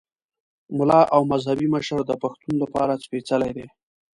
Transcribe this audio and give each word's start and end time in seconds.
ملا 0.77 1.01
او 1.15 1.21
مذهبي 1.31 1.67
مشر 1.75 1.99
د 2.05 2.11
پښتون 2.21 2.53
لپاره 2.63 3.01
سپېڅلی 3.05 3.51
دی. 3.57 3.67